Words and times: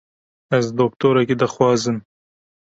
Ez 0.57 0.65
doktorekî 0.79 1.35
dixwazim. 1.41 1.97